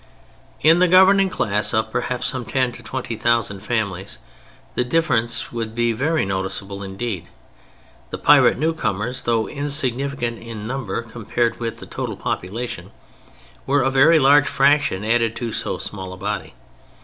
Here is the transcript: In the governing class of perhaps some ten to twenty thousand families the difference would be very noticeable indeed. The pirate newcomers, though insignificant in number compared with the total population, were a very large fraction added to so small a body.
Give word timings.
In 0.61 0.79
the 0.79 0.87
governing 0.87 1.29
class 1.29 1.75
of 1.75 1.91
perhaps 1.91 2.25
some 2.25 2.43
ten 2.43 2.71
to 2.71 2.81
twenty 2.81 3.15
thousand 3.15 3.59
families 3.59 4.17
the 4.73 4.83
difference 4.83 5.51
would 5.51 5.75
be 5.75 5.93
very 5.93 6.25
noticeable 6.25 6.81
indeed. 6.81 7.27
The 8.09 8.17
pirate 8.17 8.57
newcomers, 8.57 9.21
though 9.21 9.47
insignificant 9.47 10.39
in 10.39 10.65
number 10.65 11.03
compared 11.03 11.59
with 11.59 11.77
the 11.77 11.85
total 11.85 12.17
population, 12.17 12.89
were 13.67 13.83
a 13.83 13.91
very 13.91 14.17
large 14.17 14.47
fraction 14.47 15.03
added 15.05 15.35
to 15.35 15.51
so 15.51 15.77
small 15.77 16.13
a 16.13 16.17
body. 16.17 16.55